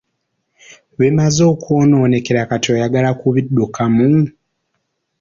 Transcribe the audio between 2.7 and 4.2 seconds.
oyagala kubiddukamu.